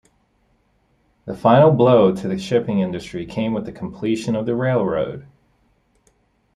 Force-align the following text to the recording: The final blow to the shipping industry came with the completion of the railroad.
The 1.25 1.35
final 1.37 1.69
blow 1.69 2.15
to 2.15 2.27
the 2.27 2.39
shipping 2.39 2.79
industry 2.79 3.23
came 3.23 3.53
with 3.53 3.65
the 3.67 3.71
completion 3.71 4.35
of 4.35 4.47
the 4.47 4.55
railroad. 4.55 5.27